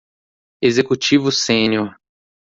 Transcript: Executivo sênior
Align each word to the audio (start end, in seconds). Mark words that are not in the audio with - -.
Executivo 0.63 1.31
sênior 1.31 1.95